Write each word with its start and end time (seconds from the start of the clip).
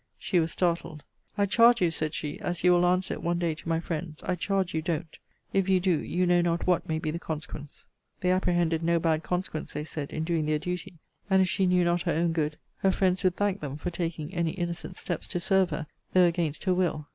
She 0.17 0.39
was 0.39 0.51
startled. 0.51 1.03
I 1.37 1.45
charge 1.45 1.79
you, 1.79 1.91
said 1.91 2.15
she, 2.15 2.39
as 2.39 2.63
you 2.63 2.71
will 2.71 2.87
answer 2.87 3.13
it 3.13 3.21
one 3.21 3.37
day 3.37 3.53
to 3.53 3.69
my 3.69 3.79
friends, 3.79 4.23
I 4.23 4.33
charge 4.33 4.73
you 4.73 4.81
don't. 4.81 5.15
If 5.53 5.69
you 5.69 5.79
do, 5.79 5.99
you 6.01 6.25
know 6.25 6.41
not 6.41 6.65
what 6.65 6.89
may 6.89 6.97
be 6.97 7.11
the 7.11 7.19
consequence. 7.19 7.85
They 8.21 8.31
apprehended 8.31 8.81
no 8.81 8.97
bad 8.99 9.21
consequence, 9.21 9.73
they 9.73 9.83
said, 9.83 10.09
in 10.09 10.23
doing 10.23 10.47
their 10.47 10.57
duty: 10.57 10.97
and 11.29 11.39
if 11.43 11.49
she 11.49 11.67
knew 11.67 11.83
not 11.85 12.01
her 12.01 12.13
own 12.13 12.31
good, 12.31 12.57
her 12.77 12.91
friends 12.91 13.23
would 13.23 13.35
thank 13.35 13.61
them 13.61 13.77
for 13.77 13.91
taking 13.91 14.33
any 14.33 14.53
innocent 14.53 14.97
steps 14.97 15.27
to 15.27 15.39
serve 15.39 15.69
her, 15.69 15.85
though 16.13 16.25
against 16.25 16.63
her 16.63 16.73
will. 16.73 17.07